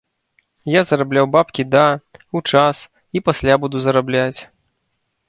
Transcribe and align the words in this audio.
Я 0.75 0.81
зарабляў 0.91 1.25
бабкі 1.35 1.65
да, 1.75 1.83
у 2.39 2.41
час 2.53 2.77
і 3.17 3.23
пасля 3.29 3.53
буду 3.67 3.77
зарабляць. 3.89 4.39